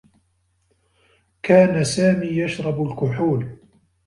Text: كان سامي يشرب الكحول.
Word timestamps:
كان 1.43 1.83
سامي 1.83 2.25
يشرب 2.27 2.83
الكحول. 2.91 3.57